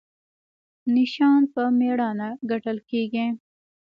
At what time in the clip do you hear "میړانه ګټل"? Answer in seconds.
1.79-2.77